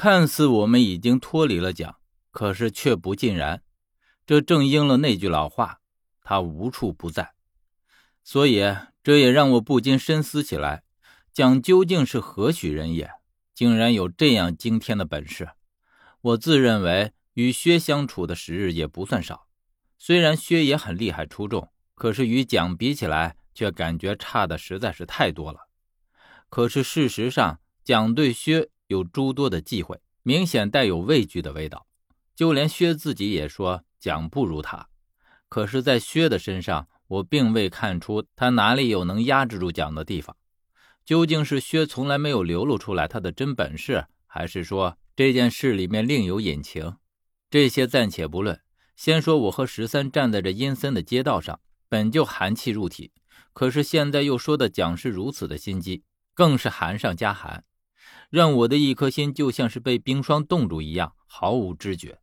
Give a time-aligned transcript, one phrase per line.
[0.00, 1.96] 看似我们已经脱离了蒋，
[2.30, 3.64] 可是却不尽然。
[4.24, 5.80] 这正应了那句老话
[6.22, 7.34] ：“他无处不在。”
[8.22, 10.84] 所以，这也让我不禁深思起来：
[11.32, 13.10] 蒋究竟是何许人也？
[13.56, 15.48] 竟然有这样惊天的本事！
[16.20, 19.48] 我自认为与薛相处的时日也不算少，
[19.98, 25.66] 虽然薛也很厉害出众，可是与蒋比起来，却感觉差的实在是太多了。
[26.48, 31.86] 可是事实上，蒋对薛有诸多的忌讳，明显带有畏惧的味道。
[32.34, 34.88] 就连薛自己也说蒋不如他。
[35.48, 40.36] 可是，在薛的身上，我并未看出他哪里有能压制住蒋的地方。
[41.04, 46.96] 究竟是薛从来没有流露出来他的真本事，还是说这件事里面另有隐情？
[47.50, 48.60] 这些暂且不论。
[48.94, 53.12] 先说我和十三站在这阴森的街道上，本就寒气入体，
[53.52, 56.02] 可是现在又说的蒋是如此的心机。
[56.34, 57.64] 更是寒上加寒，
[58.30, 62.20] 让我的一颗心就像是被冰霜冻住一样，毫无知觉。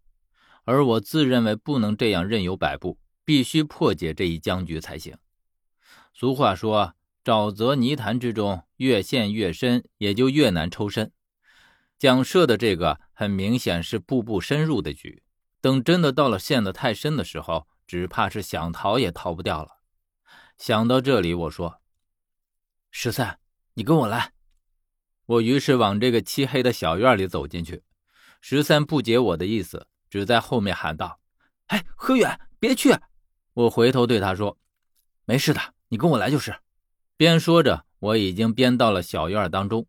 [0.63, 5.17] 而我自认为不能这样任由摆布，必须破解这一僵局才行。
[6.13, 11.11] 俗话说：“沼泽泥潭之中，越陷越深，也就越难抽身。”
[11.97, 15.23] 蒋设的这个很明显是步步深入的局，
[15.61, 19.79] 等真的到了陷得太深的时候，只怕是想逃也逃不掉了。
[20.57, 21.81] 想到这里，我说
[22.91, 23.39] ：“十三。”
[23.77, 24.31] 你跟我来，
[25.25, 27.83] 我于是往这个漆黑的小院里走进去。
[28.41, 31.19] 十三不解我的意思，只在后面喊道
[31.67, 32.95] ：“哎，何远，别去！”
[33.53, 34.57] 我回头对他说
[35.25, 35.59] ：“没事的，
[35.89, 36.55] 你跟我来就是。”
[37.17, 39.87] 边说着，我已经边到了小院当中。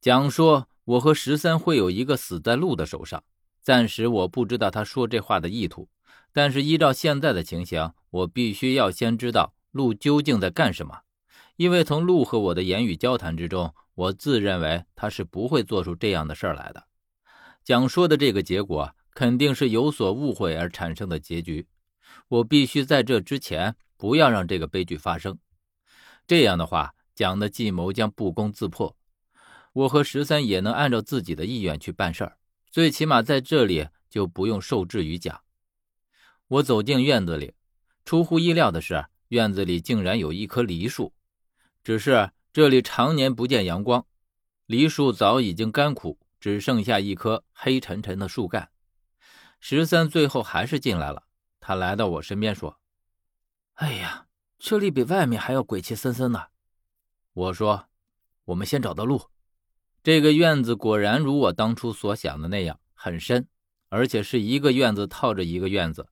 [0.00, 3.22] 蒋说：“我和十三会有一个死在鹿的手上。”
[3.62, 5.88] 暂时我不知道他说这话的意图，
[6.32, 11.00] 但是依照现在的情形，我必须要先知道鹿究竟在干什么。
[11.58, 16.86] 因为从陆和我的言语交谈之中，我自认为他是不会做出这样的事儿来的。
[17.64, 21.66] 蒋说的这个结果肯定是有所误会而产生的结局。
[22.28, 25.36] 我必须在这之前不要让这个悲剧发生。
[26.28, 28.96] 这样的话，蒋的计谋将不攻自破。
[29.72, 32.38] 我和十三也能按照自己的意愿去办事儿，
[32.70, 35.40] 最起码在这里就不用受制于蒋。
[36.46, 37.54] 我走进院子里，
[38.04, 41.12] 出乎意料的是，院子里竟然有一棵梨树。
[41.88, 44.04] 只是这里常年不见阳光，
[44.66, 48.68] 梨树早已经干枯，只剩下一棵黑沉沉的树干。
[49.58, 51.24] 十三最后还是进来了，
[51.60, 52.78] 他来到我身边说
[53.76, 54.26] ：“哎呀，
[54.58, 56.50] 这里比外面还要鬼气森森的。”
[57.32, 57.86] 我说
[58.44, 59.30] ：“我们先找到路。”
[60.04, 63.48] 这个院子果然如我当初所想的那样很深，
[63.88, 66.10] 而且是一个院子套着一个院子，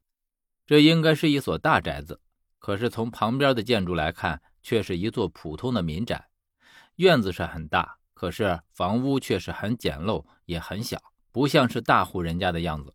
[0.64, 2.22] 这应该是一所大宅子。
[2.58, 6.26] 可是从旁边的建筑来看，却是一座普通的民宅，
[6.96, 11.00] 院子是很大，可是房屋却是很简陋，也很小，
[11.30, 12.92] 不像是大户人家的样子。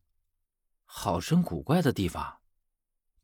[0.84, 2.40] 好生古怪的地方。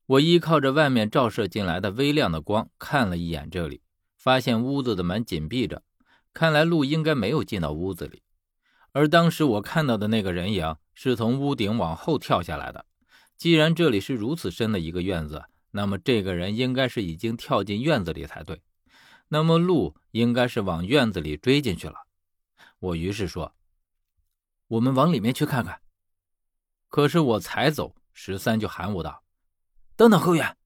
[0.06, 3.82] 我依靠着外面照射进来的微亮的光，看了一眼这里，
[4.16, 5.84] 发现屋子的门紧闭着，
[6.34, 8.24] 看来路应该没有进到屋子里。
[8.94, 12.86] 而当时我看到的那个人影是从屋顶往后跳下来的。
[13.36, 15.48] 既然这里是如此深的一个院子，
[15.78, 18.64] 那么这个人应该是已经跳进院子里才对，
[19.28, 22.08] 那么鹿应该是往院子里追进去了。
[22.80, 23.54] 我于是说
[24.70, 25.80] ：“我们往里面去看看。”
[26.90, 29.24] 可是我才走，十三就喊我道
[29.96, 30.58] ：“等等，何远，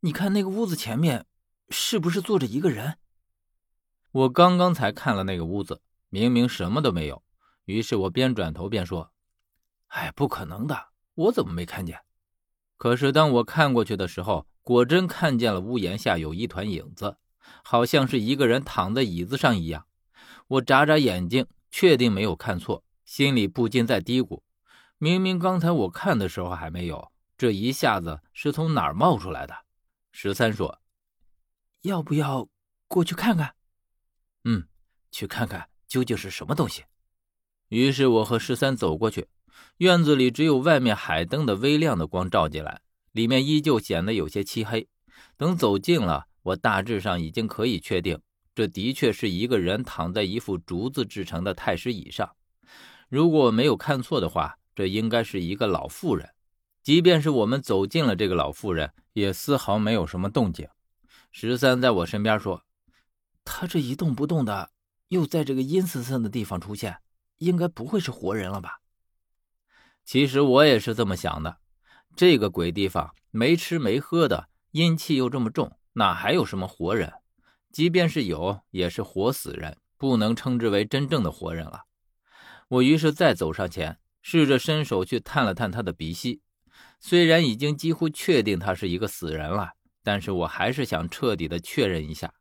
[0.00, 1.24] 你看那个屋子前面
[1.68, 2.98] 是不是坐着一个人？”
[4.10, 7.22] 我刚刚才看了那个屋子，明明什么都没有。
[7.66, 9.12] 于是我边转头边说
[9.94, 12.00] ：“哎，不可能的，我怎么没看见？”
[12.82, 17.16] 可是当我看过去的时候，果真看见了屋檐下有一团影子，
[17.62, 19.86] 好像是一个人躺在椅子上一样。
[20.48, 24.42] 我眨眨眼睛，确定没有看错，心里不禁在嘀咕：
[24.98, 29.54] 明明刚才我看的时候还没有，这一下子是从哪儿冒出来的？
[30.10, 30.80] 十三说
[31.82, 32.48] ：“要不要
[32.88, 33.54] 过去看看
[34.42, 34.66] ？”“嗯，
[35.12, 36.82] 去看看究竟是什么东西。”
[37.70, 39.28] 于是我和十三走过去。
[39.78, 42.80] 院子里只有外面海灯的微亮的光照进来，
[43.12, 44.88] 里面依旧显得有些漆黑。
[45.36, 48.20] 等走近了，我大致上已经可以确定，
[48.54, 52.36] 这的确是一个人躺在一副竹子制成的太师椅上。
[53.08, 56.30] 如果我没有看错的话，这应该是一个老妇人。
[56.82, 60.68] 即便是我们走近了这个老妇人，也丝毫没有什么动静。
[61.30, 62.64] 十三在我身边说
[63.44, 64.70] ：“他这一动不动的，
[65.08, 66.98] 又在这个阴森森的地方出现，
[67.38, 68.78] 应该不会是活人了吧？”
[70.04, 71.58] 其实我也是这么想的，
[72.16, 77.12] 这个鬼地方没吃没喝的，阴气又这么重，哪还有什么活人？
[77.70, 81.84] 即便是有，也是活死人，不能称之为真正的活人了。
[82.68, 86.42] 我于是再走上前，试着伸手去探了探他的鼻息。
[87.00, 89.72] 虽然已经几乎确定他是一个死人了，
[90.02, 92.34] 但是我还是想彻底的确认一下。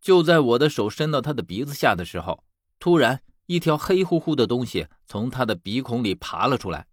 [0.00, 2.44] 就在我的手伸到他的鼻子下的时候，
[2.78, 6.86] 突然一条黑乎乎的东西从他的鼻孔里爬了出来。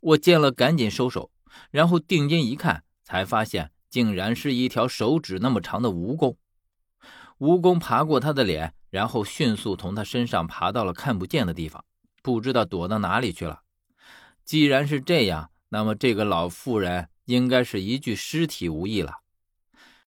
[0.00, 1.30] 我见了，赶紧收手，
[1.70, 6.36] 然后定睛一看，才发现竟然是一条手指那么长的蜈蚣。
[7.38, 11.84] 蜈蚣爬过他的脸，然后迅速从他身上爬到了看不见的地方，
[12.22, 13.62] 不知道躲到哪里去了。
[14.44, 19.23] 既然是这样，那么这个老妇人应该是一具尸体无疑了。